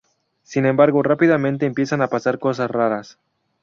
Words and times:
Sin 0.41 0.65
embargo, 0.65 1.03
rápidamente 1.03 1.67
empiezan 1.67 2.01
a 2.01 2.07
pasar 2.07 2.39
cosas 2.39 2.71
raras. 2.71 3.19